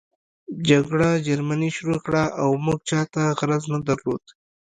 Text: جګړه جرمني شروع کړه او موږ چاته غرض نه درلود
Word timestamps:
جګړه 0.69 1.09
جرمني 1.27 1.69
شروع 1.77 1.99
کړه 2.05 2.23
او 2.41 2.49
موږ 2.65 2.79
چاته 2.89 3.21
غرض 3.39 3.63
نه 3.73 3.79
درلود 3.87 4.23